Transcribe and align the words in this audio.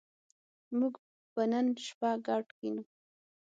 موږ 0.77 0.93
به 1.33 1.43
نن 1.51 1.65
شپه 1.85 2.11
ګډ 2.27 2.45
کېنو 2.57 2.83